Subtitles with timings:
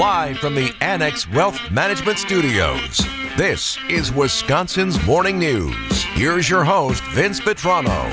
[0.00, 3.06] live from the Annex Wealth Management Studios.
[3.36, 6.02] This is Wisconsin's Morning News.
[6.14, 8.10] Here's your host, Vince Vitrano.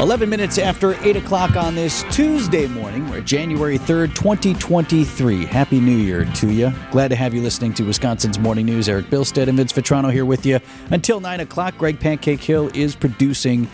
[0.00, 3.10] 11 minutes after 8 o'clock on this Tuesday morning.
[3.10, 5.44] We're January 3rd, 2023.
[5.44, 6.72] Happy New Year to you.
[6.92, 8.88] Glad to have you listening to Wisconsin's Morning News.
[8.88, 11.76] Eric Bilstead and Vince Vitrano here with you until 9 o'clock.
[11.76, 13.68] Greg Pancake Hill is producing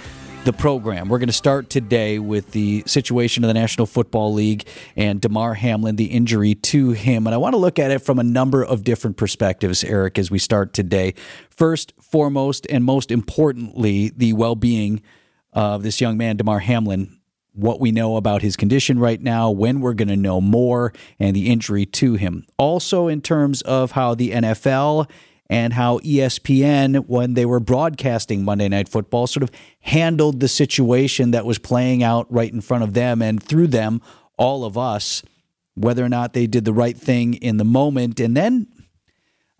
[0.48, 1.10] the program.
[1.10, 5.52] We're going to start today with the situation of the National Football League and Damar
[5.52, 7.26] Hamlin, the injury to him.
[7.26, 10.30] And I want to look at it from a number of different perspectives, Eric, as
[10.30, 11.12] we start today.
[11.50, 15.02] First, foremost, and most importantly, the well being
[15.52, 17.18] of this young man, Damar Hamlin,
[17.52, 21.36] what we know about his condition right now, when we're going to know more, and
[21.36, 22.46] the injury to him.
[22.56, 25.10] Also, in terms of how the NFL
[25.50, 31.30] and how ESPN, when they were broadcasting Monday Night Football, sort of handled the situation
[31.30, 34.02] that was playing out right in front of them and through them,
[34.36, 35.22] all of us,
[35.74, 38.20] whether or not they did the right thing in the moment.
[38.20, 38.66] And then,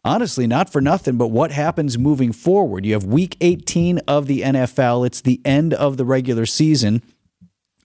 [0.05, 2.84] honestly, not for nothing, but what happens moving forward?
[2.84, 7.02] You have week 18 of the NFL, it's the end of the regular season.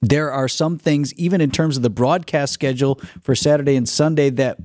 [0.02, 4.30] There are some things, even in terms of the broadcast schedule for Saturday and Sunday,
[4.32, 4.58] that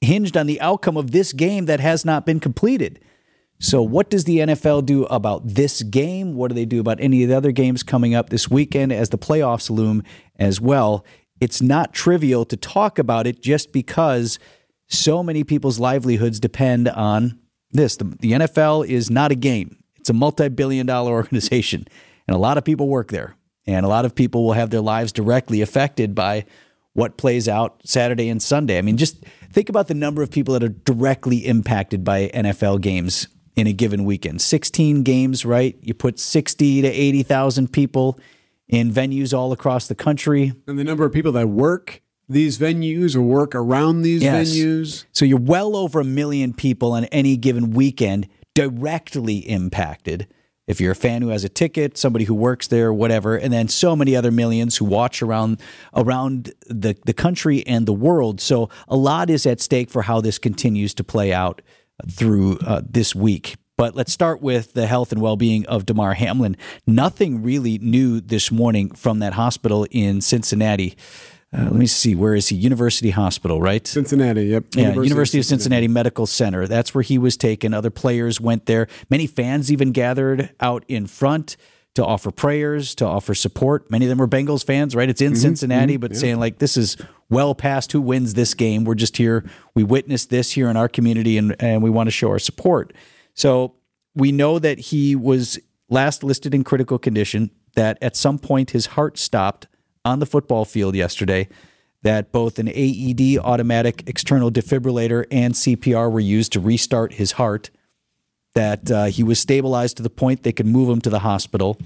[0.00, 3.00] hinged on the outcome of this game that has not been completed.
[3.58, 6.34] So, what does the NFL do about this game?
[6.34, 9.10] What do they do about any of the other games coming up this weekend as
[9.10, 10.02] the playoffs loom
[10.36, 11.04] as well?
[11.40, 14.38] It's not trivial to talk about it just because
[14.88, 17.38] so many people's livelihoods depend on
[17.70, 17.96] this.
[17.96, 21.86] The, the NFL is not a game, it's a multi billion dollar organization,
[22.26, 23.36] and a lot of people work there.
[23.66, 26.46] And a lot of people will have their lives directly affected by
[26.94, 28.78] what plays out Saturday and Sunday.
[28.78, 32.80] I mean, just think about the number of people that are directly impacted by NFL
[32.80, 34.40] games in a given weekend.
[34.40, 35.78] 16 games, right?
[35.82, 38.18] You put 60 to 80,000 people
[38.68, 40.52] in venues all across the country.
[40.66, 44.50] And the number of people that work these venues or work around these yes.
[44.50, 45.04] venues.
[45.12, 50.28] So you're well over a million people on any given weekend directly impacted
[50.70, 53.66] if you're a fan who has a ticket, somebody who works there, whatever, and then
[53.66, 55.60] so many other millions who watch around
[55.94, 58.40] around the, the country and the world.
[58.40, 61.60] So a lot is at stake for how this continues to play out
[62.08, 63.56] through uh, this week.
[63.76, 66.56] But let's start with the health and well being of Damar Hamlin.
[66.86, 70.96] Nothing really new this morning from that hospital in Cincinnati.
[71.52, 72.14] Uh, let me see.
[72.14, 72.56] Where is he?
[72.56, 73.84] University Hospital, right?
[73.84, 74.44] Cincinnati.
[74.44, 74.64] Yep.
[74.74, 75.84] Yeah, University, University of Cincinnati.
[75.84, 76.68] Cincinnati Medical Center.
[76.68, 77.74] That's where he was taken.
[77.74, 78.86] Other players went there.
[79.08, 81.56] Many fans even gathered out in front
[81.94, 83.90] to offer prayers, to offer support.
[83.90, 85.08] Many of them were Bengals fans, right?
[85.08, 86.18] It's in mm-hmm, Cincinnati, mm-hmm, but yeah.
[86.18, 86.96] saying like this is
[87.28, 88.84] well past who wins this game.
[88.84, 89.44] We're just here.
[89.74, 92.92] We witnessed this here in our community, and and we want to show our support.
[93.34, 93.74] So
[94.14, 95.58] we know that he was
[95.88, 97.50] last listed in critical condition.
[97.74, 99.66] That at some point his heart stopped
[100.04, 101.48] on the football field yesterday
[102.02, 107.70] that both an AED, automatic external defibrillator, and CPR were used to restart his heart.
[108.54, 111.78] That uh, he was stabilized to the point they could move him to the hospital.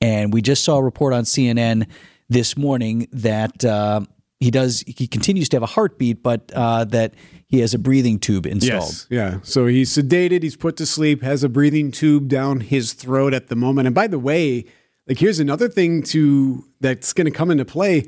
[0.00, 1.86] And we just saw a report on CNN
[2.28, 4.00] this morning that uh,
[4.40, 7.14] he does he continues to have a heartbeat, but uh, that
[7.46, 8.82] he has a breathing tube installed.
[8.82, 9.38] Yes, yeah.
[9.44, 13.46] So he's sedated, he's put to sleep, has a breathing tube down his throat at
[13.46, 13.86] the moment.
[13.86, 14.64] And by the way,
[15.06, 18.04] like here's another thing to that's going to come into play.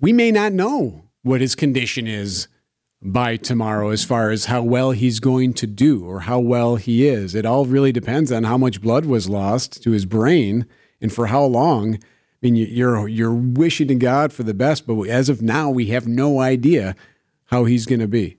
[0.00, 2.48] We may not know what his condition is
[3.00, 7.08] by tomorrow as far as how well he's going to do or how well he
[7.08, 7.34] is.
[7.34, 10.66] It all really depends on how much blood was lost to his brain
[11.00, 11.94] and for how long.
[11.96, 11.98] I
[12.42, 16.06] mean, you're you're wishing to God for the best, but as of now, we have
[16.08, 16.96] no idea
[17.46, 18.38] how he's going to be.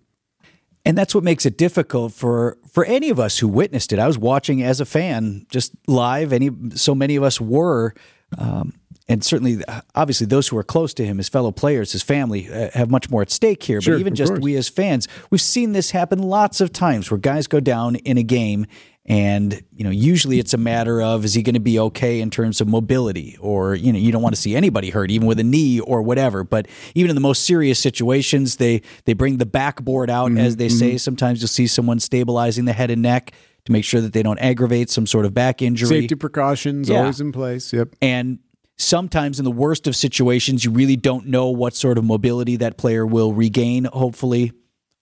[0.86, 4.00] And that's what makes it difficult for for any of us who witnessed it.
[4.00, 6.34] I was watching as a fan, just live.
[6.34, 7.94] Any so many of us were,
[8.38, 8.74] um,
[9.08, 9.64] and certainly,
[9.96, 13.10] obviously, those who are close to him, his fellow players, his family, uh, have much
[13.10, 13.80] more at stake here.
[13.82, 14.42] Sure, but even just course.
[14.42, 18.18] we as fans, we've seen this happen lots of times where guys go down in
[18.18, 18.66] a game
[19.06, 22.30] and, you know, usually it's a matter of is he going to be okay in
[22.30, 25.40] terms of mobility or, you know, you don't want to see anybody hurt, even with
[25.40, 26.46] a knee or whatever.
[26.46, 30.56] But even in the most serious situations, they, they bring the backboard out, mm-hmm, as
[30.56, 30.78] they mm-hmm.
[30.78, 30.98] say.
[30.98, 33.34] Sometimes you'll see someone stabilizing the head and neck
[33.66, 35.90] to make sure that they don't aggravate some sort of back injury.
[35.90, 37.00] Safety precautions yeah.
[37.00, 37.74] always in place.
[37.74, 37.96] Yep.
[38.02, 38.40] And
[38.78, 42.78] sometimes in the worst of situations, you really don't know what sort of mobility that
[42.78, 44.54] player will regain, hopefully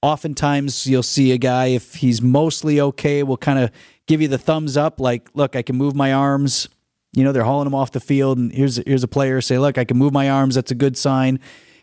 [0.02, 3.72] oftentimes you'll see a guy if he's mostly okay will kind of
[4.08, 6.68] give you the thumbs up like look i can move my arms.
[7.14, 9.78] You know they're hauling him off the field and here's here's a player say look
[9.78, 11.40] i can move my arms that's a good sign.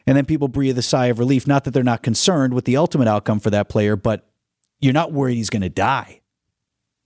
[0.06, 1.46] And then people breathe a sigh of relief.
[1.46, 4.26] Not that they're not concerned with the ultimate outcome for that player but
[4.80, 6.20] you're not worried he's going to die.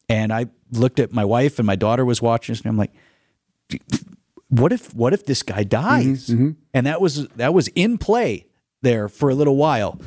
[0.09, 2.93] And i looked at my wife and my daughter was watching and i'm like
[4.49, 6.29] what if what if this guy dies?
[6.29, 8.47] Mm-hmm, And that was that was in play
[8.83, 10.01] there for a little while.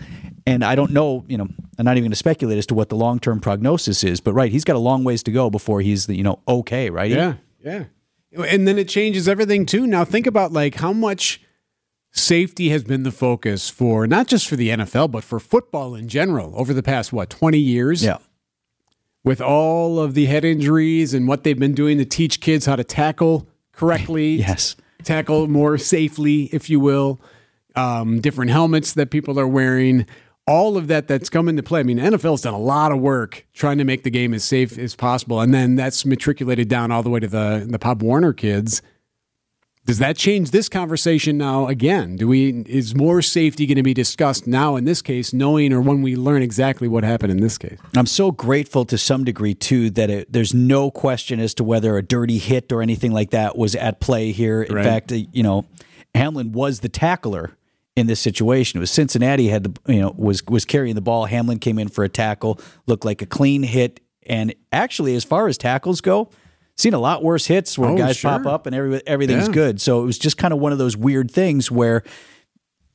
[0.48, 2.89] And I don't know, you know, I'm not even going to speculate as to what
[2.89, 5.81] the long term prognosis is, but right, he's got a long ways to go before
[5.81, 7.10] he's you know okay, right?
[7.10, 7.86] Yeah, yeah.
[8.31, 9.88] And then it changes everything too.
[9.88, 11.42] Now think about like how much
[12.12, 16.07] safety has been the focus for not just for the NFL but for football in
[16.07, 18.04] general over the past what 20 years.
[18.04, 18.18] Yeah.
[19.24, 22.75] With all of the head injuries and what they've been doing to teach kids how
[22.75, 24.36] to tackle correctly.
[24.39, 24.75] Yes.
[25.04, 27.21] Tackle more safely, if you will.
[27.75, 30.06] Um, different helmets that people are wearing
[30.48, 31.80] all of that that's come into play.
[31.80, 34.77] I mean, NFL's done a lot of work trying to make the game as safe
[34.77, 38.31] as possible, and then that's matriculated down all the way to the the Pop Warner
[38.33, 38.81] kids.
[39.86, 42.16] Does that change this conversation now again?
[42.16, 45.80] Do we is more safety going to be discussed now in this case, knowing or
[45.81, 47.78] when we learn exactly what happened in this case?
[47.95, 51.98] I'm so grateful to some degree too that it, there's no question as to whether
[51.98, 54.63] a dirty hit or anything like that was at play here.
[54.63, 54.83] In Right.
[54.83, 55.66] fact, uh, you know,
[56.16, 57.56] Hamlin was the tackler
[57.95, 58.77] in this situation.
[58.77, 61.25] It was Cincinnati had the you know was was carrying the ball.
[61.25, 65.47] Hamlin came in for a tackle, looked like a clean hit, and actually, as far
[65.47, 66.30] as tackles go.
[66.77, 69.53] Seen a lot worse hits where Oh, guys pop up and every, everything's Yeah.
[69.53, 69.80] good.
[69.80, 72.03] So it was just kind of one of those weird things where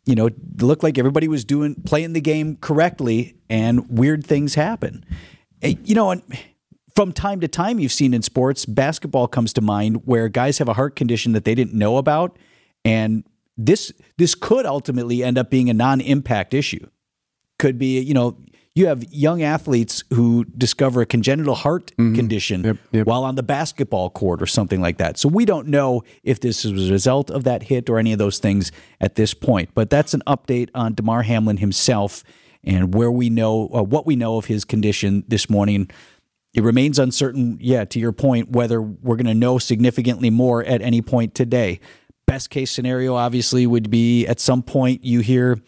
[0.05, 4.55] you know, it looked like everybody was doing playing the game correctly, and weird things
[4.55, 5.03] happen.
[5.63, 6.23] Eh, You know, and
[6.95, 10.69] from time to time, you've seen in sports, basketball comes to mind where guys have
[10.69, 12.39] a heart condition that they didn't know about,
[12.85, 13.25] and
[13.57, 16.87] this this could ultimately end up being a non-impact issue.
[17.59, 18.39] Could be, you know,
[18.75, 23.07] you have young athletes who discover a congenital heart condition Yep, yep.
[23.07, 25.19] while on the basketball court or something like that.
[25.19, 28.19] So we don't know if this is a result of that hit or any of
[28.19, 28.71] those things
[29.01, 29.71] at this point.
[29.75, 32.23] But that's an update on Damar Hamlin himself
[32.63, 35.91] and where we know uh, what we know of his condition this morning.
[36.55, 40.81] It remains uncertain, yeah, to your point, whether we're going to know significantly more at
[40.81, 41.81] any point today.
[42.31, 45.61] Best case scenario, obviously, would be at some point you hear,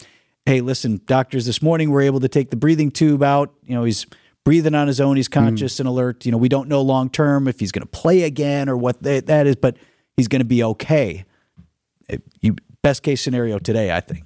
[0.47, 3.53] hey, listen, doctors this morning were able to take the breathing tube out.
[3.67, 4.07] You know, he's
[4.45, 6.25] breathing on his own, he's conscious and alert.
[6.25, 9.03] You know, we don't know long term if he's going to play again or what
[9.03, 9.77] that that is, but
[10.17, 11.25] he's going to be okay.
[12.09, 14.25] It- you, best case scenario today, I think.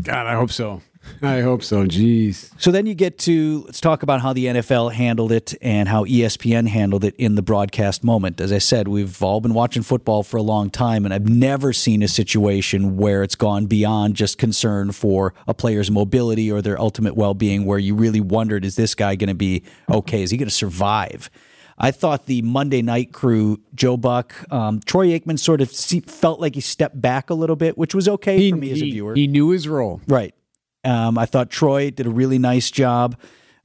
[0.00, 0.80] God, I hope so.
[1.22, 1.84] I hope so.
[1.84, 2.50] Jeez.
[2.58, 6.04] So then you get to let's talk about how the NFL handled it and how
[6.04, 8.40] ESPN handled it in the broadcast moment.
[8.40, 11.72] As I said, we've all been watching football for a long time, and I've never
[11.72, 16.80] seen a situation where it's gone beyond just concern for a player's mobility or their
[16.80, 20.22] ultimate well being, where you really wondered, is this guy going to be okay?
[20.22, 21.30] Is he going to survive?
[21.76, 26.54] I thought the Monday night crew, Joe Buck, um, Troy Aikman sort of felt like
[26.54, 29.14] he stepped back a little bit, which was okay for me as a he- viewer.
[29.14, 30.00] he knew his role.
[30.06, 30.34] Right.
[30.84, 33.16] Um, I thought Troy did a really nice job.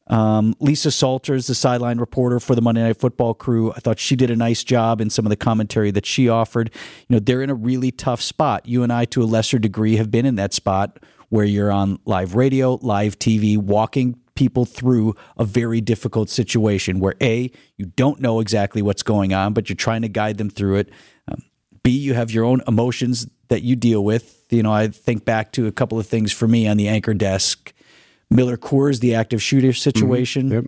[0.07, 4.15] Um, Lisa Salters, the sideline reporter for the Monday Night Football crew, I thought she
[4.15, 6.71] did a nice job in some of the commentary that she offered.
[7.07, 8.65] You know, they're in a really tough spot.
[8.65, 10.97] You and I, to a lesser degree, have been in that spot
[11.29, 17.13] where you're on live radio, live TV, walking people through a very difficult situation where
[17.21, 20.77] A, you don't know exactly what's going on, but you're trying to guide them through
[20.77, 20.89] it.
[21.27, 21.43] Um,
[21.83, 24.38] B, you have your own emotions that you deal with.
[24.49, 27.13] You know, I think back to a couple of things for me on the anchor
[27.13, 27.73] desk.
[28.31, 30.51] Miller Coors, the active shooter situation.
[30.51, 30.65] Yep.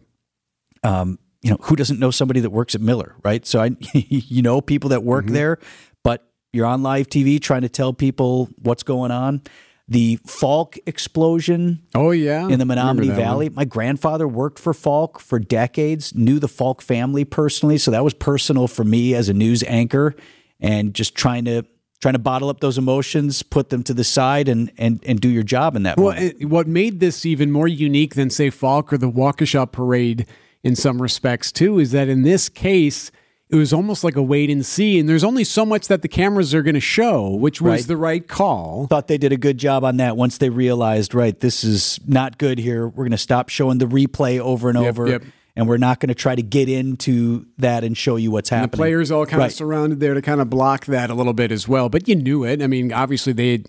[0.83, 3.45] Um, you know, who doesn't know somebody that works at Miller, right?
[3.45, 5.57] So I, you know, people that work there,
[6.04, 9.41] but you're on live TV trying to tell people what's going on.
[9.88, 12.48] The Falk explosion Oh yeah.
[12.48, 13.24] in the Menominee that one.
[13.24, 13.50] Valley.
[13.50, 18.13] My grandfather worked for Falk for decades, knew the Falk family personally, so that was
[18.13, 20.15] personal for me as a news anchor
[20.62, 21.65] and just trying to
[22.01, 25.29] trying to bottle up those emotions, put them to the side and and and do
[25.29, 28.91] your job in that Well, it, what made this even more unique than say Falk
[28.91, 30.25] or the Waukesha Parade
[30.63, 33.12] in some respects too is that in this case
[33.50, 36.08] it was almost like a wait and see, and there's only so much that the
[36.08, 37.86] cameras are going to show, which was Right.
[37.88, 38.88] the right call.
[38.88, 42.38] Thought they did a good job on that once they realized, right, this is not
[42.38, 42.88] good here.
[42.88, 45.08] We're going to stop showing the replay over and Yep, over.
[45.10, 45.24] yep.
[45.55, 48.72] And we're not going to try to get into that and show you what's happening.
[48.72, 49.48] The players all kind Right.
[49.51, 52.15] of surrounded there to kind of block that a little bit as well, but you
[52.15, 52.62] knew it.
[52.62, 53.65] I mean, obviously they had,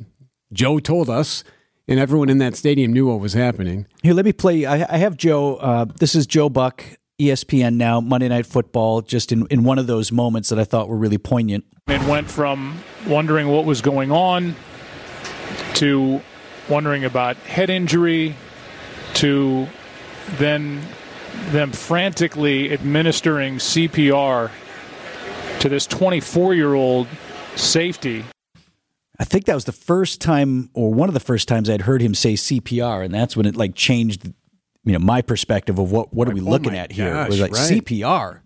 [0.52, 1.42] Joe told us,
[1.88, 3.86] and everyone in that stadium knew what was happening.
[4.04, 4.64] Here, let me play.
[4.64, 5.56] I, I have Joe.
[5.56, 6.84] Uh, this is Joe Buck,
[7.20, 10.88] ESPN now, Monday Night Football, just in, in one of those moments that I thought
[10.88, 11.64] were really poignant.
[11.88, 14.54] It went from wondering what was going on
[15.74, 16.20] to
[16.68, 18.36] wondering about head injury
[19.14, 19.66] to
[20.38, 20.80] then
[21.50, 24.50] them frantically administering CPR
[25.60, 27.06] to this 24 year old
[27.56, 28.24] safety
[29.22, 32.02] I think that was the first time, or one of the first times I'd heard
[32.02, 34.26] him say CPR, and that's when it like changed,
[34.84, 37.14] you know, my perspective of what what are we oh looking my at here.
[37.14, 37.70] it was like right.
[37.70, 38.40] CPR.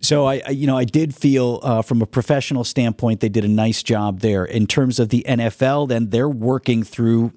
[0.00, 3.44] So I, I, you know, I did feel uh, from a professional standpoint they did
[3.44, 4.44] a nice job there.
[4.44, 7.34] In terms of the NFL, then they're working through.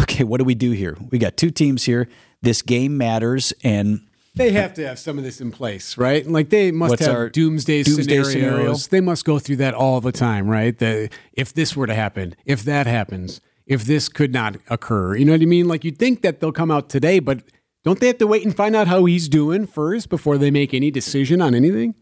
[0.00, 0.96] Okay, what do we do here?
[1.10, 2.08] We got two teams here.
[2.44, 4.00] This game matters, and
[4.34, 6.26] they have to have some of this in place, right?
[6.26, 8.32] Like they must What's have doomsday, doomsday scenarios.
[8.32, 8.74] scenario?
[8.74, 10.76] They must go through that all the time, right?
[10.76, 15.24] The if this were to happen, if that happens, if this could not occur, you
[15.24, 15.68] know what I mean?
[15.68, 17.42] Like you'd think that they'll come out today, but
[17.84, 20.74] don't they have to wait and find out how he's doing first before they make
[20.74, 21.94] any decision on anything?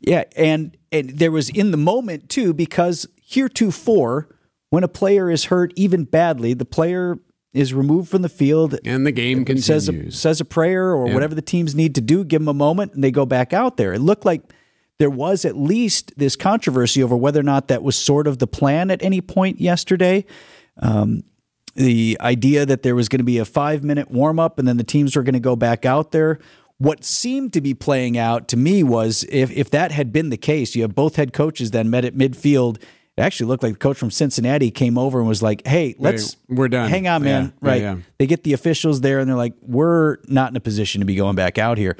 [0.00, 4.28] Yeah, and and there was in the moment too because heretofore,
[4.70, 7.18] when a player is hurt even badly, the player
[7.56, 10.18] is removed from the field And the game says a, continues.
[10.18, 11.14] says a prayer or Yeah.
[11.14, 13.76] whatever the teams need to do, give them a moment, and they go back out
[13.76, 13.92] there.
[13.94, 14.42] It looked like
[14.98, 18.46] there was at least this controversy over whether or not that was sort of the
[18.46, 20.24] plan at any point yesterday.
[20.80, 21.22] Um,
[21.74, 24.78] the idea that there was going to be a five minute warm up and then
[24.78, 26.38] the teams were going to go back out there.
[26.78, 30.36] What seemed to be playing out to me was if, if that had been the
[30.36, 32.82] case, you have both head coaches then met at midfield.
[33.16, 36.36] It actually looked like the coach from Cincinnati came over and was like, "Hey, let's
[36.48, 36.90] we're done.
[36.90, 37.44] Hang on, man.
[37.44, 37.82] Yeah, yeah, right?
[37.82, 37.96] yeah.
[38.18, 41.14] They get the officials there, and they're like, "We're not in a position to be
[41.14, 41.96] going back out here."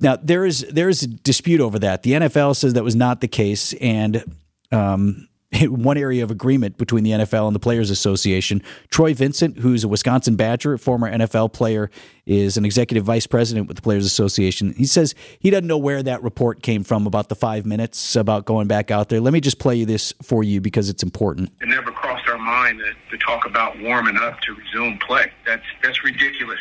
[0.00, 2.02] Now there is there is a dispute over that.
[2.02, 4.24] The NFL says that was not the case, and
[4.72, 5.27] um,
[5.62, 8.62] one area of agreement between the NFL and the Players Association.
[8.90, 11.90] Troy Vincent, who's a Wisconsin Badger, former NFL player,
[12.26, 14.74] is an executive vice president with the Players Association.
[14.74, 18.44] He says he doesn't know where that report came from about the five minutes about
[18.44, 19.20] going back out there.
[19.20, 21.50] Let me just play you this for you because it's important.
[21.60, 25.32] it never crossed our mind to, to talk about warming up to resume play.
[25.46, 26.60] That's that's ridiculous.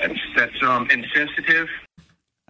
[0.00, 1.68] That's that's um, insensitive.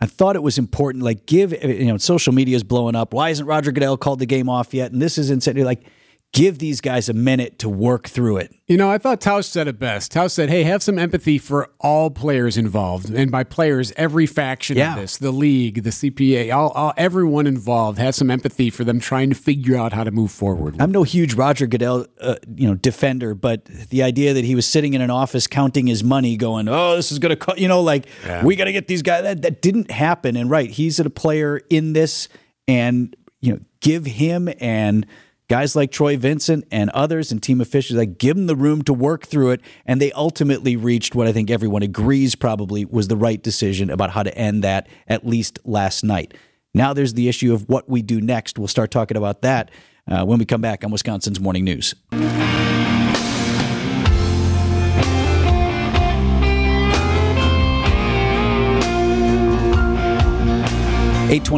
[0.01, 1.05] I thought it was important.
[1.05, 3.13] Like, give you know, social media is blowing up.
[3.13, 4.93] Why isn't Roger Goodell called the game off yet?
[4.93, 5.63] And this is insane.
[5.63, 5.85] Like,
[6.33, 8.55] give these guys a minute to work through it.
[8.69, 10.13] You know, I thought Tausch said it best.
[10.13, 14.77] Tausch said, "Hey, have some empathy for all players involved, and by players, every faction
[14.77, 14.95] Yeah.
[14.95, 17.99] of this, the league, the CPA, all, all everyone involved.
[17.99, 21.03] Have some empathy for them trying to figure out how to move forward." I'm no
[21.03, 25.01] huge Roger Goodell, uh, you know, defender, but the idea that he was sitting in
[25.01, 28.07] an office counting his money, going, "Oh, this is going to, co-, you know, like
[28.45, 30.37] we got to get these guys." That that didn't happen.
[30.37, 32.29] And right, he's a player in this,
[32.69, 35.07] and you know, give him and
[35.51, 38.95] guys like Troy Vincent and others and team officials like give them the room to
[38.95, 39.61] work through it.
[39.85, 44.11] And they ultimately reached what I think everyone agrees probably was the right decision about
[44.11, 46.35] how to end that at least last night.
[46.73, 48.61] Now there's the issue of what we do next.
[48.61, 49.73] We'll start talking about that
[50.09, 51.97] uh, when we come back on Wisconsin's Morning News.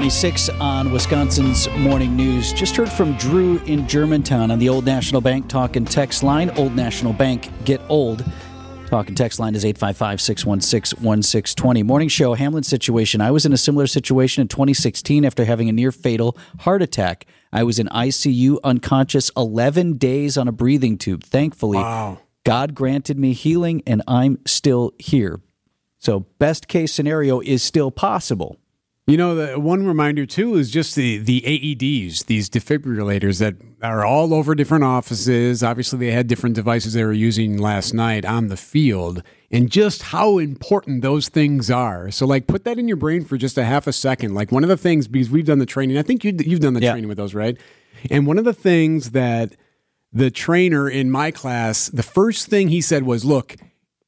[0.02, 2.52] Eight twenty-six on Wisconsin's Morning News.
[2.52, 6.50] Just heard from Drew in Germantown on the Old National Bank talk and text line.
[6.58, 8.24] Old National Bank, get old.
[8.88, 11.84] Talk and text line is 855 616 1620.
[11.84, 13.20] Morning show, Hamlin situation.
[13.20, 17.24] I was in a similar situation in 2016 after having a near fatal heart attack.
[17.52, 21.22] I was in ICU unconscious 11 days on a breathing tube.
[21.22, 21.78] Thankfully,
[22.42, 25.38] God granted me healing and I'm still here.
[26.00, 28.58] So, best case scenario is still possible.
[29.08, 34.04] You know, the one reminder too is just the the AEDs, these defibrillators that are
[34.04, 35.64] all over different offices.
[35.64, 40.02] Obviously, they had different devices they were using last night on the field, and just
[40.02, 42.12] how important those things are.
[42.12, 44.34] So, like, put that in your brain for just a half a second.
[44.34, 45.98] Like, one of the things because we've done the training.
[45.98, 46.92] I think you you've done the Yeah.
[46.92, 47.56] training with those, right?
[48.08, 49.56] And one of the things that
[50.12, 53.56] the trainer in my class, the first thing he said was, "Look,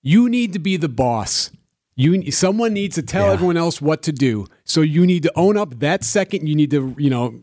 [0.03, 1.51] you need to be the boss."
[1.97, 4.47] You someone needs to tell everyone else what to do.
[4.65, 6.49] So you need to own up that second.
[6.49, 7.41] You need to, you know,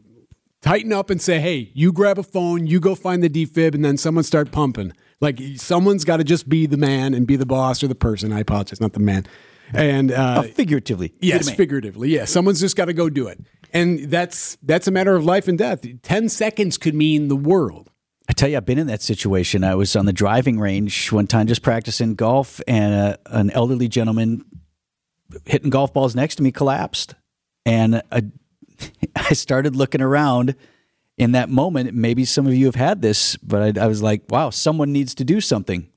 [0.62, 3.84] tighten up and say, "Hey, you grab a phone, you go find the defib, and
[3.86, 4.92] then someone start pumping."
[5.22, 8.34] Like someone's got to just be the man and be the boss or the person.
[8.34, 9.26] I apologize, not the man.
[9.74, 11.14] And uh, Uh, figuratively.
[11.22, 12.26] yes, figuratively, yeah.
[12.26, 13.40] Someone's just got to go do it,
[13.72, 15.86] and that's that's a matter of life and death.
[16.02, 17.91] Ten seconds could mean the world.
[18.32, 19.66] I tell you, I've been in that situation.
[19.66, 23.90] I was on the driving range one time just practicing golf, and uh, an elderly
[23.90, 24.46] gentleman
[25.44, 27.16] hitting golf balls next to me collapsed.
[27.66, 28.24] And I,
[29.18, 30.56] I started looking around
[31.18, 31.94] in that moment.
[31.94, 35.14] Maybe some of you have had this, but I, I was like, wow, someone needs
[35.16, 35.90] to do something.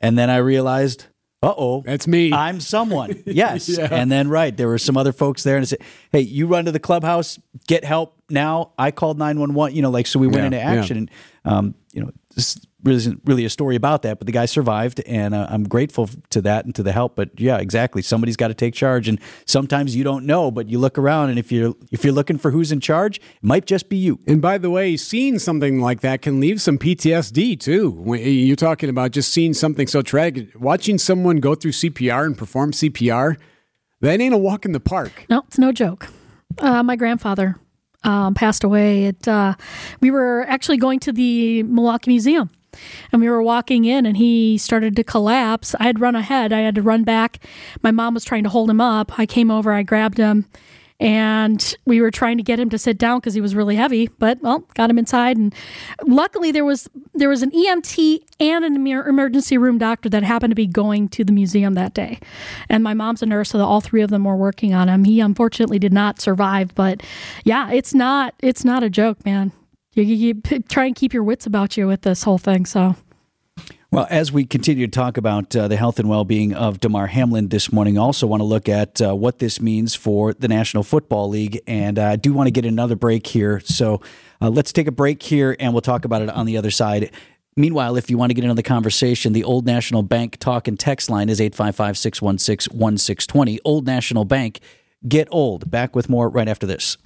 [0.00, 1.06] And then I realized,
[1.42, 2.30] uh oh, That's me.
[2.30, 3.22] I'm someone.
[3.26, 3.70] Yes.
[3.70, 3.88] Yeah.
[3.90, 5.80] And then, right, there were some other folks there and I said,
[6.12, 8.72] hey, you run to the clubhouse, get help now.
[8.78, 10.80] I called 911, you know, like, so we went Yeah, into yeah.
[10.80, 10.96] action.
[10.98, 11.10] And,
[11.44, 15.00] um, you know, this really isn't really a story about that, but the guy survived
[15.00, 17.16] and uh, I'm grateful to that and to the help.
[17.16, 18.02] But yeah, exactly.
[18.02, 19.08] Somebody's got to take charge.
[19.08, 22.38] And sometimes you don't know, but you look around and if you're, if you're looking
[22.38, 24.20] for who's in charge, it might just be you.
[24.28, 27.90] And by the way, seeing something like that can leave some PTSD too.
[27.90, 32.38] When you're talking about just seeing something so tragic, watching someone go through CPR and
[32.38, 33.36] perform CPR,
[34.00, 35.26] That ain't a walk in the park.
[35.28, 36.06] No, it's no joke.
[36.58, 37.56] Uh, my grandfather
[38.04, 39.04] um, passed away.
[39.06, 39.54] It, uh,
[40.00, 42.50] we were actually going to the Milwaukee Museum.
[43.12, 45.74] And we were walking in, and he started to collapse.
[45.80, 46.52] I had run ahead.
[46.52, 47.42] I had to run back.
[47.82, 49.18] My mom was trying to hold him up.
[49.18, 49.72] I came over.
[49.72, 50.44] I grabbed him,
[51.00, 54.08] and we were trying to get him to sit down because he was really heavy
[54.18, 55.36] but well got him inside.
[55.36, 55.54] And
[56.04, 60.56] luckily there was there was an emt and an emergency room doctor that happened to
[60.56, 62.18] be going to the museum that day.
[62.68, 65.04] And my mom's a nurse so all three of them were working on him.
[65.04, 67.02] He unfortunately did not survive but
[67.44, 69.52] yeah it's not it's not a joke man.
[69.94, 70.16] You, you,
[70.50, 72.94] you try and keep your wits about you with this whole thing so
[73.90, 77.06] well, as we continue to talk about uh, the health and well being of Damar
[77.06, 80.48] Hamlin this morning, I also want to look at uh, what this means for the
[80.48, 81.62] National Football League.
[81.66, 83.60] And I do want to get another break here.
[83.60, 84.02] So
[84.42, 87.10] uh, let's take a break here and we'll talk about it on the other side.
[87.56, 90.78] Meanwhile, if you want to get into the conversation, the Old National Bank talk and
[90.78, 93.58] text line is 855 616 1620.
[93.64, 94.60] Old National Bank,
[95.08, 95.70] get old.
[95.70, 96.98] Back with more right after this.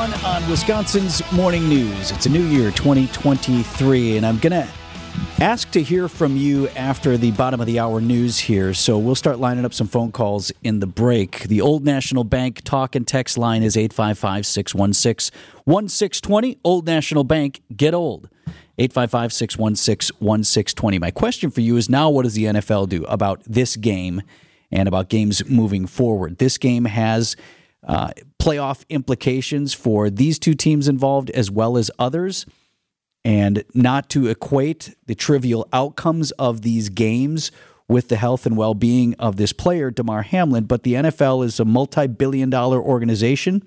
[0.00, 2.10] 831 on Wisconsin's Morning News.
[2.10, 4.66] It's a new year, 2023, and I'm going to
[5.42, 8.72] ask to hear from you after the bottom of the hour news here.
[8.72, 11.40] So we'll start lining up some phone calls in the break.
[11.40, 16.58] The Old National Bank talk and text line is 855 616 1620.
[16.64, 18.30] Old National Bank, get old.
[18.78, 20.98] 855 616 1620.
[20.98, 24.22] My question for you is now what does the NFL do about this game
[24.72, 26.38] and about games moving forward?
[26.38, 27.36] This game has
[27.86, 32.46] uh, playoff implications for these two teams involved as well as others,
[33.22, 37.52] and not to equate the trivial outcomes of these games
[37.86, 40.64] with the health and well being of this player, Damar Hamlin.
[40.64, 43.62] But the NFL is a multi billion dollar organization,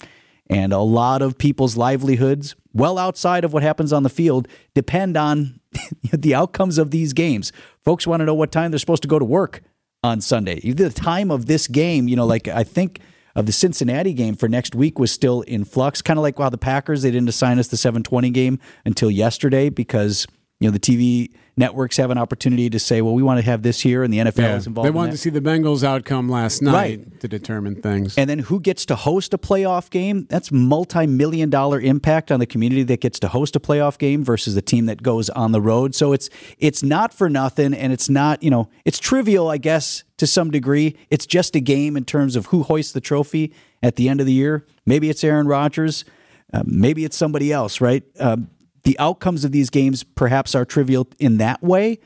[0.50, 5.16] and a lot of people's livelihoods, well outside of what happens on the field, depend
[5.16, 5.60] on
[6.12, 7.52] the outcomes of these games.
[7.86, 9.62] Folks want to know what time they're supposed to go to work
[10.04, 10.60] on Sunday.
[10.60, 13.00] The time of this game, you know, like I think
[13.36, 16.02] of the Cincinnati game for next week was still in flux.
[16.02, 19.70] Kind of like how the Packers they didn't assign us the 720 game until yesterday
[19.70, 20.28] because
[20.60, 23.62] you know the TV networks have an opportunity to say, well, we want to have
[23.62, 24.88] this here, and the NFL yeah, is involved.
[24.88, 27.20] They wanted in to see the Bengals outcome last night right.
[27.20, 28.18] to determine things.
[28.18, 30.26] And then who gets to host a playoff game?
[30.30, 34.56] That's multi-million dollar impact on the community that gets to host a playoff game versus
[34.56, 35.96] the team that goes on the road.
[35.96, 40.04] So it's it's not for nothing, and it's not you know it's trivial, I guess,
[40.24, 40.96] to some degree.
[41.10, 44.26] It's just a game in terms of who hoists the trophy at the end of
[44.26, 44.66] the year.
[44.86, 46.06] Maybe it's Aaron Rodgers.
[46.54, 48.04] Uh, maybe it's somebody else, right?
[48.22, 48.50] Um,
[48.86, 52.00] the outcomes of these games perhaps are trivial in that way,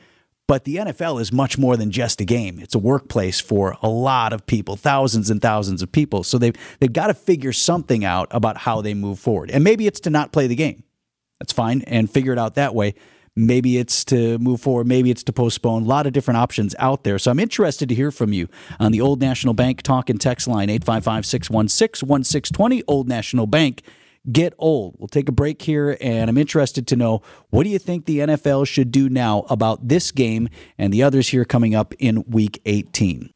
[0.48, 2.58] but the NFL is much more than just a game.
[2.58, 6.24] It's a workplace for a lot of people, thousands and thousands of people.
[6.24, 9.52] So they've they've got to figure something out about how they move forward.
[9.52, 10.82] And maybe it's to not play the game.
[11.38, 12.96] That's fine and figure it out that way.
[13.38, 14.88] Maybe it's to move forward.
[14.88, 15.84] Maybe it's to postpone.
[15.84, 17.18] A lot of different options out there.
[17.18, 18.48] So I'm interested to hear from you
[18.80, 22.82] on the Old National Bank talk and text line 855 616 1620.
[22.88, 23.82] Old National Bank
[24.30, 24.96] get old.
[24.98, 28.18] We'll take a break here, and I'm interested to know what do you think the
[28.18, 32.60] NFL should do now about this game and the others here coming up in Week
[32.66, 33.32] 18.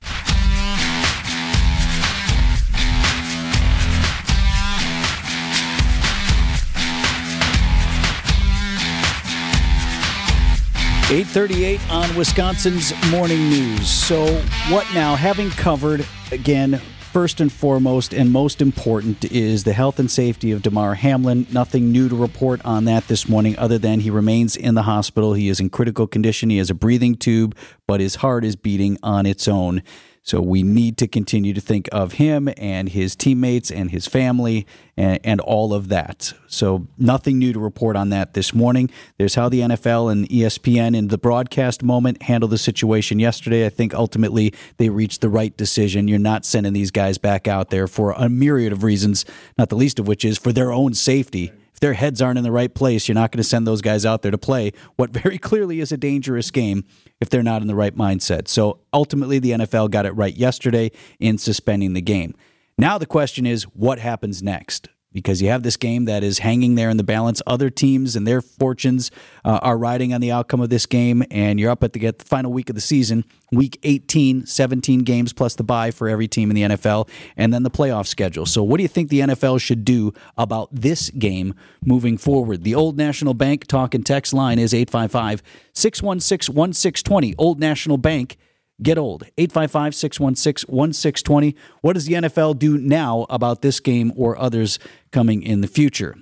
[11.12, 13.87] Eight thirty-eight on Wisconsin's morning news.
[13.87, 14.25] So,
[14.70, 15.14] what now?
[15.14, 16.81] Having covered again
[17.12, 21.46] First and foremost, and most important, is the health and safety of Damar Hamlin.
[21.53, 25.35] Nothing new to report on that this morning, other than he remains in the hospital.
[25.35, 26.48] He is in critical condition.
[26.48, 27.55] He has a breathing tube,
[27.87, 29.83] but his heart is beating on its own.
[30.24, 34.66] So we need to continue to think of him and his teammates and his family
[34.96, 36.32] and, and, all of that.
[36.46, 38.88] So nothing new to report on that this morning.
[39.18, 43.66] There's how the NFL and ESPN in the broadcast moment handled the situation yesterday.
[43.66, 46.06] I think ultimately they reached the right decision.
[46.06, 49.24] You're not sending these guys back out there for a myriad of reasons,
[49.58, 51.52] not the least of which is for their own safety
[51.83, 54.23] their heads aren't in the right place, you're not going to send those guys out
[54.23, 56.85] there to play what very clearly is a dangerous game
[57.21, 58.47] if they're not in the right mindset.
[58.47, 62.35] So ultimately, the NFL got it right yesterday in suspending the game.
[62.79, 64.88] Now the question is, what happens next?
[65.12, 67.42] Because you have this game that is hanging there in the balance.
[67.46, 69.11] Other teams and their fortunes
[69.44, 72.18] uh, are riding on the outcome of this game, and you're up at the, get
[72.18, 76.29] the final week of the season, week 18, 17 games plus the bye for every
[76.29, 78.46] team in the NFL, and then the playoff schedule.
[78.46, 82.64] So, what do you think the NFL should do about this game moving forward?
[82.64, 87.35] The Old National Bank talk and text line is 855 616 1620.
[87.38, 88.37] Old National Bank
[88.80, 89.24] get old.
[89.38, 91.56] 855 616 1620.
[91.80, 94.78] What does the NFL do now about this game or others
[95.11, 96.16] coming in the future?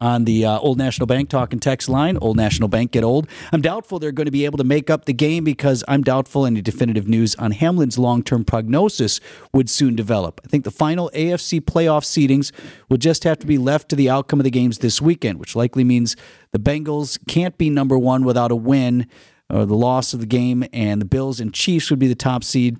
[0.00, 2.16] on the uh, Old National Bank talk and text line.
[2.16, 3.28] Old National Bank get old.
[3.52, 6.46] I'm doubtful they're going to be able to make up the game because I'm doubtful
[6.46, 9.20] any definitive news on Hamlin's long term prognosis
[9.52, 10.40] would soon develop.
[10.44, 12.50] I think the final AFC playoff seedings
[12.88, 15.54] will just have to be left to the outcome of the games this weekend, which
[15.54, 16.16] likely means
[16.52, 19.06] the Bengals can't be number one without a win
[19.50, 22.44] or the loss of the game, and the Bills and Chiefs would be the top
[22.44, 22.78] seed.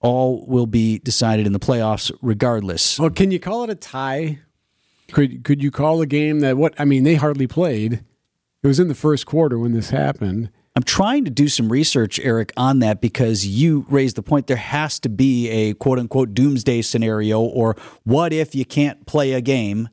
[0.00, 2.98] All will be decided in the playoffs regardless.
[2.98, 4.38] Well, can you call it a tie?
[5.12, 8.04] Could could you call a game that what I mean, they hardly played.
[8.62, 10.50] It was in the first quarter when this happened.
[10.76, 14.56] I'm trying to do some research, Eric, on that because you raised the point there
[14.56, 19.40] has to be a quote unquote doomsday scenario or what if you can't play a
[19.40, 19.88] game?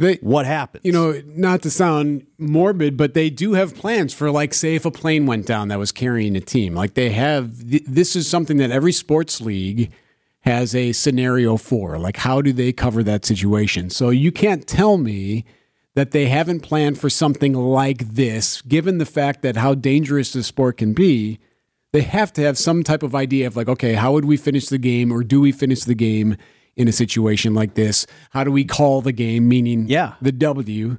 [0.00, 0.82] They, what happens?
[0.82, 4.86] You know, not to sound morbid, but they do have plans for, like, say, if
[4.86, 6.74] a plane went down that was carrying a team.
[6.74, 9.92] Like, they have, this is something that every sports league
[10.40, 11.98] has a scenario for.
[11.98, 13.90] Like, how do they cover that situation?
[13.90, 15.44] So you can't tell me
[15.94, 20.42] that they haven't planned for something like this, given the fact that how dangerous the
[20.42, 21.38] sport can be.
[21.92, 24.68] They have to have some type of idea of, like, okay, how would we finish
[24.68, 26.38] the game, or do we finish the game?
[26.76, 28.06] In a situation like this?
[28.30, 30.14] How do we call the game, meaning yeah.
[30.20, 30.98] the W?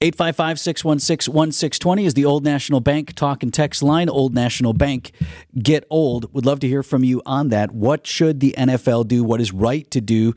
[0.00, 4.10] 855 616 1620 is the Old National Bank talk and text line.
[4.10, 5.12] Old National Bank,
[5.58, 6.32] get old.
[6.34, 7.72] Would love to hear from you on that.
[7.72, 9.24] What should the NFL do?
[9.24, 10.34] What is right to do?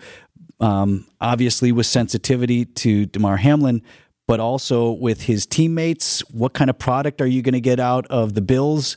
[0.60, 3.82] Um, obviously, with sensitivity to Damar Hamlin,
[4.28, 6.22] but also with his teammates.
[6.30, 8.96] What kind of product are you going to get out of the Bills?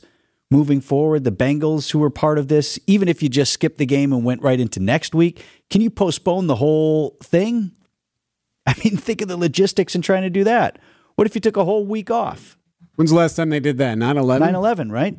[0.51, 3.85] Moving forward, the Bengals who were part of this, even if you just skipped the
[3.85, 7.71] game and went right into next week, can you postpone the whole thing?
[8.67, 10.77] I mean, think of the logistics in trying to do that.
[11.15, 12.57] What if you took a whole week off?
[12.95, 13.97] When's the last time they did that?
[13.97, 14.45] 9 11?
[14.45, 15.17] 9 11, right?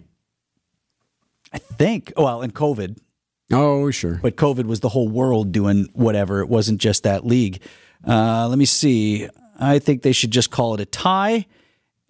[1.52, 2.12] I think.
[2.16, 2.98] Well, and COVID.
[3.52, 4.18] Oh, sure.
[4.22, 6.40] But COVID was the whole world doing whatever.
[6.40, 7.60] It wasn't just that league.
[8.06, 9.28] Uh, let me see.
[9.58, 11.46] I think they should just call it a tie.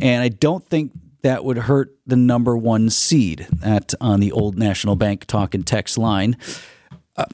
[0.01, 4.59] And I don't think that would hurt the number one seed at on the old
[4.59, 6.37] National Bank talk and text line.
[7.17, 7.25] Uh,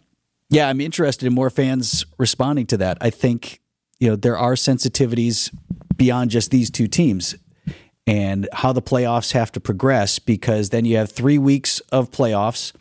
[0.50, 2.98] yeah, I'm interested in more fans responding to that.
[3.00, 3.60] I think
[3.98, 5.54] you know there are sensitivities
[5.96, 7.34] beyond just these two teams
[8.06, 12.72] and how the playoffs have to progress because then you have three weeks of playoffs.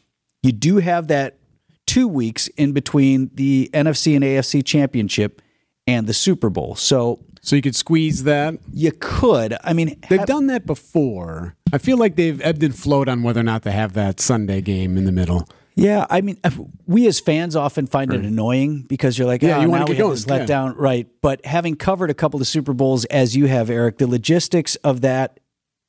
[0.41, 1.39] You do have that
[1.85, 5.41] two weeks in between the NFC and AFC championship
[5.85, 6.75] and the Super Bowl.
[6.75, 8.55] So so you could squeeze that?
[8.73, 9.55] You could.
[9.63, 11.55] I mean, they've have, done that before.
[11.71, 14.59] I feel like they've ebbed and flowed on whether or not to have that Sunday
[14.59, 15.47] game in the middle.
[15.73, 16.41] Yeah, I mean,
[16.87, 18.19] we as fans often find right.
[18.19, 20.17] it annoying because you're like, yeah, oh, you want to get going.
[20.27, 20.45] let yeah.
[20.45, 21.07] down, right?
[21.21, 24.99] But having covered a couple of Super Bowls as you have, Eric, the logistics of
[25.01, 25.39] that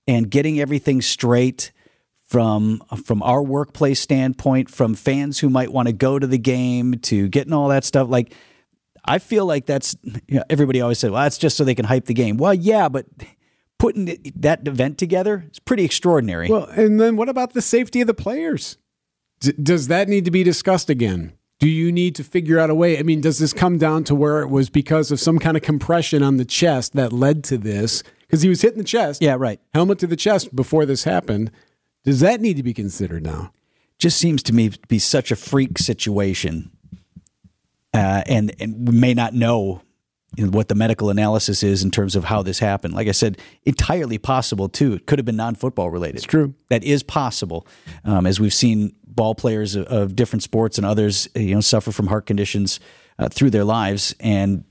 [0.06, 1.72] and getting everything straight
[2.22, 7.00] from from our workplace standpoint, from fans who might want to go to the game,
[7.00, 8.32] to getting all that stuff, like
[9.08, 11.86] I feel like that's you know, everybody always said, well, that's just so they can
[11.86, 12.36] hype the game.
[12.36, 13.06] Well, yeah, but
[13.78, 16.48] putting that event together is pretty extraordinary.
[16.48, 18.76] Well, and then what about the safety of the players?
[19.40, 21.32] D- does that need to be discussed again?
[21.60, 22.98] Do you need to figure out a way?
[22.98, 25.62] I mean, does this come down to where it was because of some kind of
[25.62, 28.04] compression on the chest that led to this?
[28.20, 29.22] Because he was hitting the chest.
[29.22, 29.60] Yeah, right.
[29.74, 31.50] Helmet to the chest before this happened.
[32.04, 33.52] Does that need to be considered now?
[33.98, 36.70] Just seems to me to be such a freak situation
[37.94, 39.82] uh, and and we may not know
[40.36, 42.94] you know, what the medical analysis is in terms of how this happened.
[42.94, 44.94] Like I said, entirely possible too.
[44.94, 46.16] It could have been non-football related.
[46.16, 46.54] It's true.
[46.68, 47.66] That is possible,
[48.04, 51.90] um, as we've seen ball players of, of, different sports and others, you know, suffer
[51.92, 52.78] from heart conditions
[53.18, 54.64] uh, through their lives, and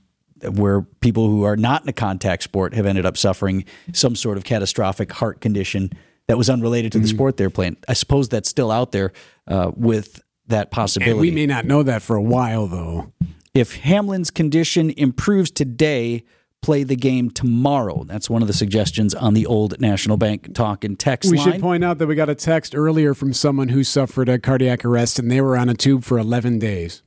[0.52, 4.38] where people who are not in a contact sport have ended up suffering some sort
[4.38, 5.90] of catastrophic heart condition
[6.28, 7.02] that was unrelated to mm-hmm.
[7.02, 7.76] the sport they're playing.
[7.88, 9.12] I suppose that's still out there
[9.48, 11.12] uh, with that possibility.
[11.12, 13.12] And we may not know that for a while, though.
[13.54, 16.24] If Hamlin's condition improves today,
[16.62, 18.04] play the game tomorrow.
[18.04, 21.52] That's one of the suggestions on the old National Bank talk and text we line.
[21.52, 24.84] should point out that we got a text earlier from someone who suffered a cardiac
[24.84, 27.02] arrest and they were on a tube for 11 days.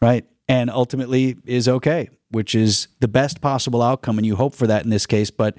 [0.00, 0.24] Right.
[0.48, 4.18] And ultimately is okay, which is the best possible outcome.
[4.18, 5.58] And you hope for that in this case, but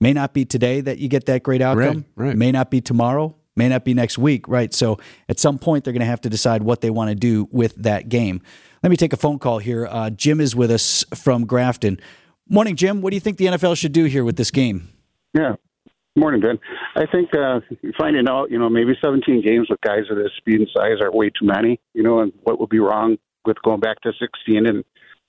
[0.00, 2.06] may not be today that you get that great outcome.
[2.16, 2.36] Right, right.
[2.36, 4.72] May not be tomorrow may not be next week, right?
[4.72, 7.46] So at some point, they're going to have to decide what they want to do
[7.52, 8.40] with that game.
[8.82, 9.86] Let me take a phone call here.
[9.86, 12.00] Uh, Jim is with us from Grafton.
[12.48, 13.02] Morning, Jim.
[13.02, 14.88] What do you think the NFL should do here with this game?
[15.34, 15.56] Yeah.
[16.16, 16.58] Morning, Ben.
[16.96, 17.60] I think uh,
[17.98, 21.12] finding out, you know, maybe 17 games with guys of this speed and size are
[21.12, 24.66] way too many, you know, and what would be wrong with going back to 16
[24.66, 24.84] and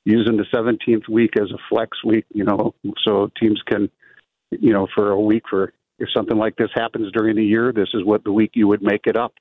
[0.06, 3.91] using the 17th week as a flex week, you know, so teams can,
[4.52, 7.90] you know, for a week for if something like this happens during the year, this
[7.94, 9.34] is what the week you would make it up.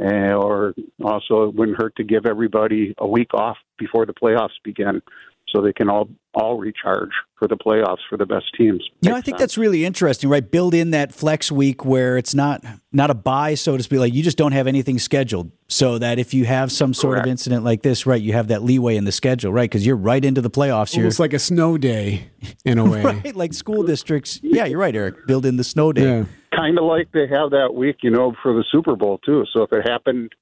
[0.00, 4.58] Eh, or also, it wouldn't hurt to give everybody a week off before the playoffs
[4.64, 5.00] begin.
[5.48, 8.82] So they can all all recharge for the playoffs for the best teams.
[9.02, 10.48] You know, I think that's really interesting, right?
[10.50, 13.98] Build in that flex week where it's not not a bye, so to speak.
[14.00, 17.26] Like you just don't have anything scheduled, so that if you have some sort Correct.
[17.26, 19.68] of incident like this, right, you have that leeway in the schedule, right?
[19.68, 20.96] Because you're right into the playoffs.
[20.96, 22.30] You're like a snow day
[22.64, 23.02] in a way.
[23.02, 24.40] right, like school districts.
[24.42, 25.26] Yeah, you're right, Eric.
[25.26, 26.02] Build in the snow day.
[26.20, 26.24] Yeah.
[26.56, 29.44] kind of like they have that week, you know, for the Super Bowl too.
[29.52, 30.32] So if it happened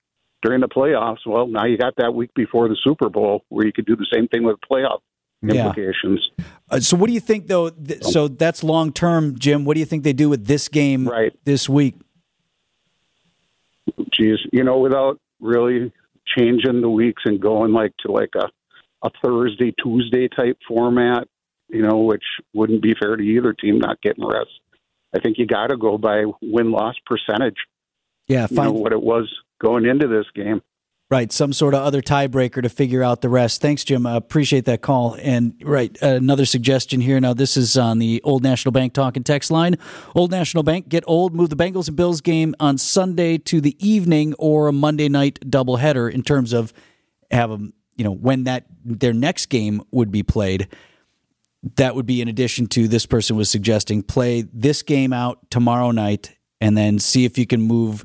[0.43, 3.73] during the playoffs, well, now you got that week before the Super Bowl where you
[3.73, 5.01] could do the same thing with playoff
[5.43, 5.67] Yeah.
[5.69, 6.31] implications.
[6.71, 7.71] Uh, so, what do you think, though?
[7.71, 9.65] Th- so that's long term, Jim.
[9.65, 11.33] What do you think they do with this game Right.
[11.45, 11.95] this week?
[14.13, 15.93] Geez, you know, without really
[16.37, 18.49] changing the weeks and going like to like a
[19.03, 21.27] a Thursday Tuesday type format,
[21.71, 22.23] you know, which
[22.53, 24.51] wouldn't be fair to either team not getting rest.
[25.15, 27.57] I think you got to go by win loss percentage.
[28.29, 29.27] Yeah, You know find what it was
[29.61, 30.63] going into this game.
[31.11, 33.61] right some sort of other tiebreaker to figure out the rest.
[33.61, 34.07] Thanks, Jim.
[34.07, 35.17] I appreciate that call.
[35.21, 37.21] And right, another suggestion here.
[37.21, 39.77] Now, this is on the Old National Bank talk and text line.
[40.15, 41.35] Old National Bank, get old.
[41.35, 45.41] Move the Bengals and Bills game on Sunday to the evening or a Monday night
[45.45, 46.73] doubleheader in terms of
[47.31, 47.73] have them.
[47.97, 50.69] You know when that their next game would be played.
[51.77, 55.91] That would be in addition to this person was suggesting play this game out tomorrow
[55.91, 58.03] night and then see if you can move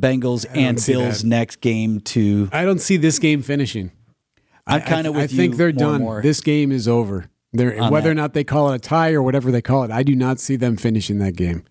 [0.00, 1.28] the Bengals and Bills that.
[1.28, 2.48] next game to.
[2.52, 3.90] I don't see this game finishing.
[4.66, 6.00] I'm kind of with I think you they're more done.
[6.00, 6.22] more.
[6.22, 7.30] This game is over.
[7.52, 8.10] They're, whether that.
[8.10, 10.40] or not they call it a tie or whatever they call it, I do not
[10.40, 11.64] see them finishing that game.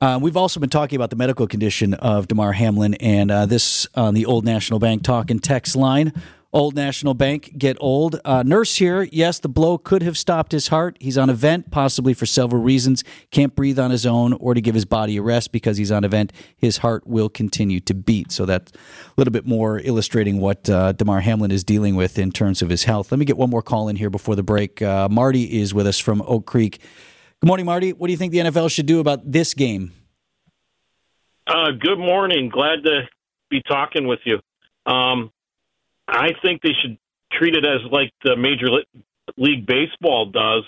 [0.00, 3.86] Uh, we've also been talking about the medical condition of Damar Hamlin, and uh, this
[3.94, 6.12] on the Old National Bank talk and text line.
[6.52, 8.20] Old National Bank, get old.
[8.24, 9.02] Uh, nurse here.
[9.12, 10.96] Yes, the blow could have stopped his heart.
[10.98, 13.04] He's on a vent, possibly for several reasons.
[13.30, 16.02] Can't breathe on his own or to give his body a rest because he's on
[16.02, 16.32] a vent.
[16.56, 18.32] His heart will continue to beat.
[18.32, 18.76] So that's a
[19.16, 22.82] little bit more illustrating what uh, Damar Hamlin is dealing with in terms of his
[22.82, 23.12] health.
[23.12, 24.82] Let me get one more call in here before the break.
[24.82, 26.80] Uh, Marty is with us from Oak Creek.
[27.40, 27.92] Good morning, Marty.
[27.92, 29.92] What do you think the NFL should do about this game?
[31.46, 32.48] Uh, good morning.
[32.48, 33.02] Glad to
[33.50, 34.40] be talking with you.
[34.84, 35.30] Um,
[36.10, 36.98] I think they should
[37.32, 38.66] treat it as like the Major
[39.36, 40.64] League Baseball does,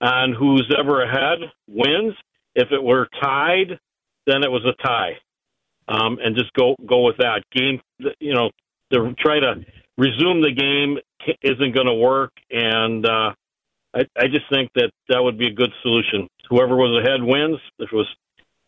[0.00, 2.14] and who's ever ahead wins.
[2.54, 3.78] If it were tied,
[4.26, 5.18] then it was a tie,
[5.86, 7.80] um, and just go go with that game.
[8.18, 8.50] You know,
[8.92, 9.64] to try to
[9.96, 10.98] resume the game
[11.42, 13.32] isn't going to work, and uh,
[13.94, 16.28] I, I just think that that would be a good solution.
[16.48, 17.58] Whoever was ahead wins.
[17.78, 18.08] If it was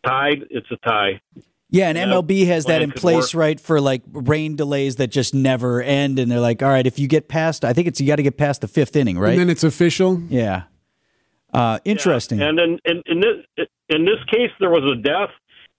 [0.05, 1.21] tied, it's a tie.
[1.71, 3.39] Yeah, and MLB has that in place, work.
[3.39, 6.19] right, for like rain delays that just never end.
[6.19, 8.23] And they're like, all right, if you get past, I think it's you got to
[8.23, 9.31] get past the fifth inning, right?
[9.31, 10.21] And then it's official.
[10.29, 10.63] yeah.
[11.53, 12.41] Uh, interesting.
[12.41, 15.31] And then in, in this in this case, there was a death.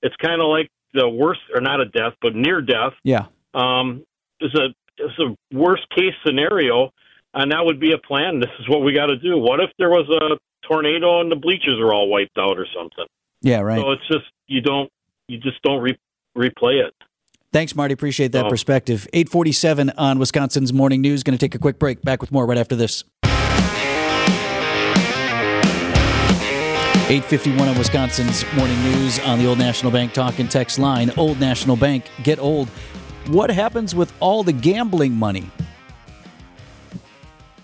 [0.02, 2.92] It's kind of like the worst, or not a death, but near death.
[3.04, 3.26] yeah.
[3.54, 4.04] Um,
[4.40, 6.90] it's a it's a worst case scenario,
[7.34, 8.40] and that would be a plan.
[8.40, 9.38] This is what we got to do.
[9.38, 13.06] What if there was a tornado and the bleachers are all wiped out or something?
[13.40, 13.80] Yeah, right.
[13.80, 14.90] So it's just you don't
[15.28, 15.98] you just don't re-
[16.36, 16.94] replay it.
[17.52, 17.92] Thanks, Marty.
[17.92, 18.48] Appreciate that Oh.
[18.48, 19.06] perspective.
[19.12, 21.22] 847 on Wisconsin's Morning News.
[21.22, 22.00] Going to take a quick break.
[22.02, 23.04] Back with more right after this.
[27.08, 31.10] 851 on Wisconsin's Morning News on the Old National Bank talk and text line.
[31.18, 32.68] Old National Bank, get old.
[33.26, 35.50] What happens with all the gambling money?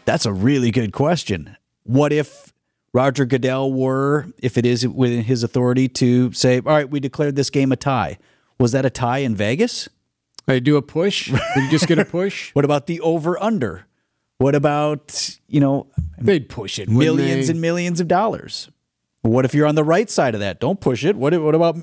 [0.05, 1.57] That's a really good question.
[1.85, 2.53] What if
[2.99, 7.37] Roger Goodell were, if it is within his authority to say, all right, we declared
[7.37, 8.19] this game a tie?
[8.59, 9.89] Was that a tie in Vegas?
[10.47, 11.31] They do a push.
[11.31, 12.51] Did you just get a push?
[12.55, 13.87] What about the over under?
[14.39, 15.87] What about, you know,
[16.21, 16.89] They'd push it.
[16.89, 18.69] millions and millions of dollars?
[19.23, 20.59] What if you're on the right side of that?
[20.59, 21.15] Don't push it.
[21.15, 21.77] What, what about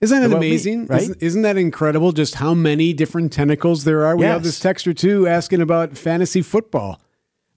[0.00, 0.86] Isn't that about me, amazing?
[0.86, 1.02] right?
[1.02, 2.12] Isn't, isn't that incredible?
[2.12, 4.16] Just how many different tentacles there are.
[4.16, 6.98] We have this texture too asking about fantasy football.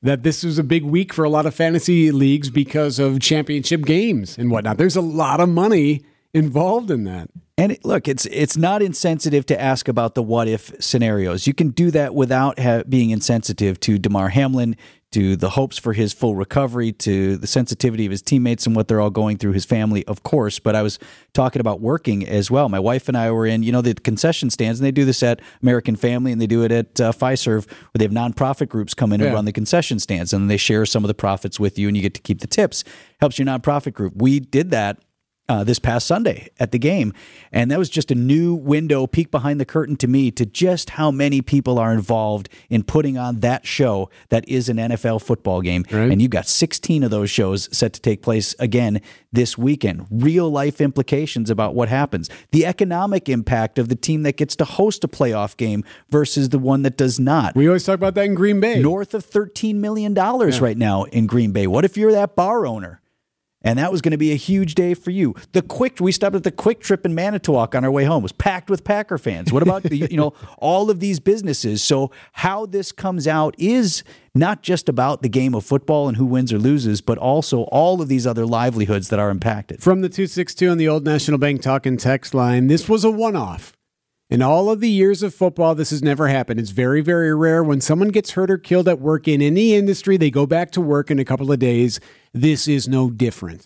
[0.05, 3.81] That this was a big week for a lot of fantasy leagues because of championship
[3.85, 4.77] games and whatnot.
[4.77, 7.31] There's a lot of money involved in that.
[7.57, 11.47] And look, it's it's not insensitive to ask about the what if scenarios.
[11.47, 14.75] You can do that without ha- being insensitive to Damar Hamlin,
[15.15, 18.89] to the hopes for his full recovery, to the sensitivity of his teammates and what
[18.89, 20.59] they're all going through, his family, of course.
[20.59, 20.99] But I was
[21.31, 22.67] talking about working as well.
[22.67, 25.23] My wife and I were in, you know, the concession stands, and they do this
[25.23, 28.93] at American Family, and they do it at uh, Fiserv, where they have nonprofit groups
[28.93, 31.79] come in and run the concession stands, and they share some of the profits with
[31.79, 32.83] you, and you get to keep the tips.
[33.21, 34.11] Helps your nonprofit group.
[34.17, 34.99] We did that
[35.47, 37.13] uh, this past Sunday at the game.
[37.51, 40.91] And that was just a new window, peek behind the curtain to me to just
[40.91, 45.61] how many people are involved in putting on that show that is an NFL football
[45.61, 45.85] game.
[45.91, 46.11] Right.
[46.11, 50.07] And you've got 16 of those shows set to take place again this weekend.
[50.09, 52.29] Real life implications about what happens.
[52.51, 56.59] The economic impact of the team that gets to host a playoff game versus the
[56.59, 57.55] one that does not.
[57.55, 58.81] We always talk about that in Green Bay.
[58.81, 61.67] North of $13 million right now in Green Bay.
[61.67, 63.01] What if you're that bar owner?
[63.65, 65.35] And that was going to be a huge day for you.
[65.51, 68.21] The quick, we stopped at the Kwik Trip in Manitowoc on our way home.
[68.21, 69.51] Was packed with Packer fans.
[69.51, 71.83] What about the, you know all of these businesses?
[71.83, 74.03] So how this comes out is
[74.35, 78.01] not just about the game of football and who wins or loses, but also all
[78.01, 79.81] of these other livelihoods that are impacted.
[79.81, 83.09] From the 262 on the Old National Bank talk and text line, this was a
[83.09, 83.74] one off.
[84.35, 86.59] In all of the years of football, this has never happened.
[86.59, 87.63] It's very, very rare.
[87.63, 90.81] When someone gets hurt or killed at work in any industry, they go back to
[90.81, 92.01] work in a couple of days.
[92.33, 93.65] This is no different.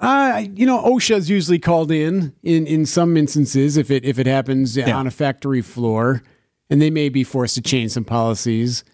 [0.00, 4.26] Uh, you know, OSHA's usually called in in, in some instances if it if it
[4.26, 6.22] happens on a factory floor,
[6.70, 8.84] and they may be forced to change some policies.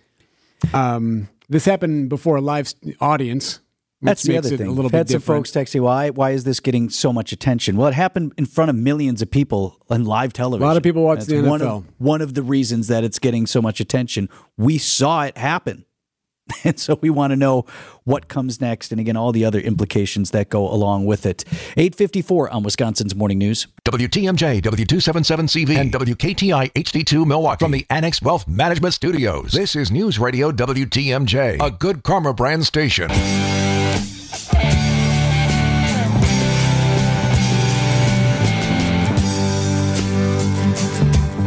[0.75, 3.61] Um, this happened before a live audience.
[4.01, 4.67] Which That's the other thing.
[4.67, 5.47] A little I've bit had some different.
[5.47, 7.77] folks texting, why why is this getting so much attention?
[7.77, 10.63] Well, it happened in front of millions of people on live television.
[10.63, 11.77] A lot of people watch the One NFL.
[11.79, 14.29] of, one of the reasons that it's getting so much attention.
[14.57, 15.85] We saw it happen.
[16.65, 17.65] And so we want to know
[18.03, 21.45] what comes next, and again, all the other implications that go along with it.
[21.77, 23.69] 854 on Wisconsin's Morning News.
[23.85, 29.53] WTMJ, W277CV, and WKTI HD2 Milwaukee from the Annex Wealth Management Studios.
[29.53, 33.09] This is News Radio WTMJ, a good karma brand station.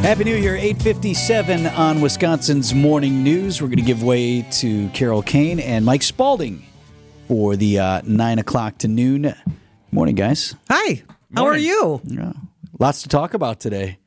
[0.03, 3.61] Happy New Year, 857 on Wisconsin's Morning News.
[3.61, 6.65] We're going to give way to Carol Kane and Mike Spalding
[7.29, 9.33] for the uh, 9 o'clock to noon.
[9.91, 10.55] Morning, guys.
[10.69, 12.01] Hi, how are you?
[12.03, 12.33] Yeah.
[12.79, 13.97] Lots to talk about today.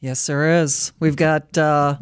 [0.00, 0.92] Yes, there is.
[1.00, 1.96] We've got, uh,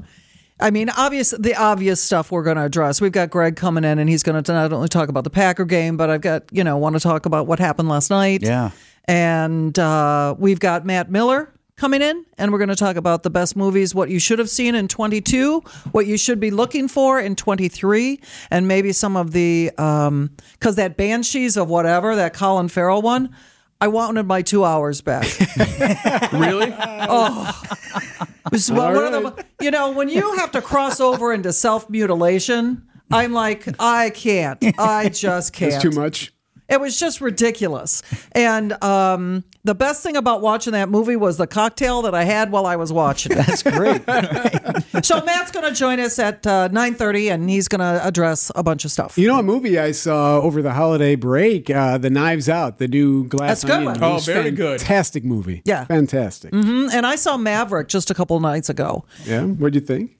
[0.58, 3.00] I mean, obvious the obvious stuff we're going to address.
[3.00, 5.64] We've got Greg coming in, and he's going to not only talk about the Packer
[5.64, 8.42] game, but I've got, you know, want to talk about what happened last night.
[8.42, 8.70] Yeah.
[9.04, 13.28] And uh, we've got Matt Miller coming in, and we're going to talk about the
[13.28, 15.60] best movies, what you should have seen in 22,
[15.92, 18.18] what you should be looking for in 23,
[18.50, 23.34] and maybe some of the, because that Banshees of whatever, that Colin Farrell one,
[23.78, 25.26] I wanted my two hours back.
[26.32, 26.72] Really?
[28.70, 33.32] One of the, you know, when you have to cross over into self mutilation, I'm
[33.32, 34.62] like, I can't.
[34.78, 35.72] I just can't.
[35.72, 36.32] That's too much.
[36.68, 38.02] It was just ridiculous.
[38.33, 42.50] And um, the best thing about watching that movie was the cocktail that I had
[42.50, 43.37] while I was watching it.
[43.37, 44.02] That's great.
[45.05, 48.64] so Matt's going to join us at uh, 9.30, and he's going to address a
[48.64, 49.16] bunch of stuff.
[49.16, 52.88] You know, a movie I saw over the holiday break, uh, The Knives Out, the
[52.88, 53.92] new Glass That's a good Onion.
[54.00, 54.02] one.
[54.02, 54.81] Oh, was very good.
[54.81, 55.62] Fantastic movie.
[55.64, 55.85] Yeah.
[55.85, 56.50] Fantastic.
[56.52, 59.05] Mm, And I saw Maverick just a couple nights ago.
[59.24, 59.42] Yeah.
[59.44, 60.16] What'd you think?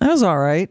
[0.00, 0.70] That was all right.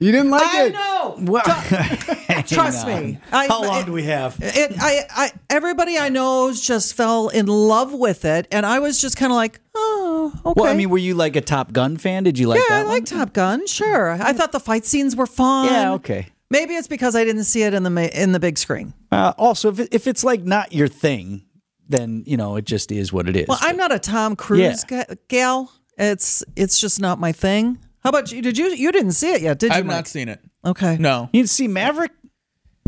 [0.00, 0.74] You didn't like I it?
[0.76, 1.40] I know.
[2.42, 3.18] Trust me.
[3.32, 4.36] I, How long it- do we have?
[4.40, 9.00] it I, I everybody I know just fell in love with it, and I was
[9.00, 10.60] just kind of like, oh, okay.
[10.60, 12.24] Well, I mean, were you like a Top Gun fan?
[12.24, 12.92] Did you like yeah, that I one?
[12.94, 13.66] like Top Gun.
[13.66, 15.66] Sure, I thought the fight scenes were fun.
[15.66, 16.26] Yeah, okay.
[16.50, 18.94] Maybe it's because I didn't see it in the in the big screen.
[19.10, 21.46] Uh, also, if, it, if it's like not your thing,
[21.88, 23.48] then, you know, it just is what it is.
[23.48, 25.72] Well, I'm not a Tom Cruise ga- gal.
[25.98, 27.78] It's it's just not my thing.
[28.02, 28.42] How about you?
[28.42, 29.58] Did you you didn't see it yet?
[29.58, 29.76] Did you?
[29.78, 29.96] I've Mike?
[29.96, 30.40] not seen it.
[30.64, 30.96] Okay.
[30.98, 31.28] No.
[31.32, 32.12] you didn't see Maverick?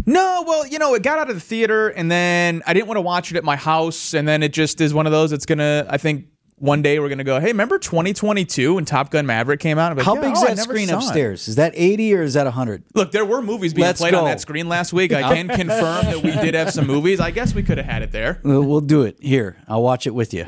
[0.05, 2.99] No, well, you know, it got out of the theater and then I didn't want
[2.99, 4.15] to watch it at my house.
[4.15, 6.27] And then it just is one of those, it's going to, I think
[6.59, 9.97] one day we're going to go, hey, remember 2022 when Top Gun Maverick came out?
[9.97, 11.49] Like, How yeah, big's oh, that screen upstairs?
[11.49, 12.85] Is that 80 or is that 100?
[12.95, 14.21] Look, there were movies being Let's played go.
[14.21, 15.13] on that screen last week.
[15.13, 17.21] I can confirm that we did have some movies.
[17.21, 18.41] I guess we could have had it there.
[18.43, 19.17] We'll, we'll do it.
[19.21, 20.47] Here, I'll watch it with you.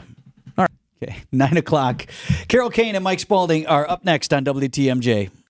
[0.56, 0.70] All right.
[1.02, 1.16] Okay.
[1.32, 2.06] Nine o'clock.
[2.48, 5.30] Carol Kane and Mike Spalding are up next on WTMJ.